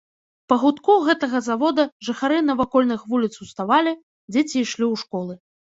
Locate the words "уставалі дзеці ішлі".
3.47-4.85